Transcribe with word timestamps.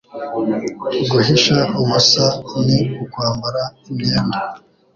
Guhisha 1.09 1.57
ubusa 1.81 2.25
ni 2.65 2.79
ukwambara 3.03 3.63
imyenda 3.89 4.37